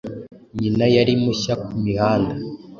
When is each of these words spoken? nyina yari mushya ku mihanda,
nyina 0.59 0.85
yari 0.95 1.13
mushya 1.23 1.53
ku 1.63 1.71
mihanda, 1.83 2.33